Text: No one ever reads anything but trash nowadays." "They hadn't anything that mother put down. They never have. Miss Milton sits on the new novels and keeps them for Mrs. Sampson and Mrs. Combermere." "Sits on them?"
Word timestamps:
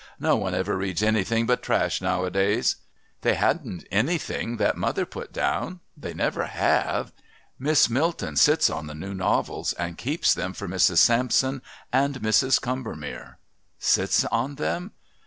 No 0.19 0.35
one 0.35 0.55
ever 0.55 0.75
reads 0.77 1.03
anything 1.03 1.45
but 1.45 1.61
trash 1.61 2.01
nowadays." 2.01 2.77
"They 3.21 3.35
hadn't 3.35 3.85
anything 3.91 4.57
that 4.57 4.75
mother 4.75 5.05
put 5.05 5.31
down. 5.31 5.79
They 5.95 6.11
never 6.11 6.47
have. 6.47 7.13
Miss 7.59 7.87
Milton 7.87 8.35
sits 8.35 8.67
on 8.71 8.87
the 8.87 8.95
new 8.95 9.13
novels 9.13 9.73
and 9.73 9.99
keeps 9.99 10.33
them 10.33 10.53
for 10.53 10.67
Mrs. 10.67 10.97
Sampson 10.97 11.61
and 11.93 12.19
Mrs. 12.19 12.59
Combermere." 12.59 13.37
"Sits 13.77 14.25
on 14.25 14.55
them?" 14.55 14.93